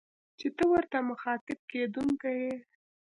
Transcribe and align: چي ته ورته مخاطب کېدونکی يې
چي 0.39 0.47
ته 0.55 0.63
ورته 0.71 0.97
مخاطب 1.09 1.59
کېدونکی 1.71 2.33
يې 2.43 2.53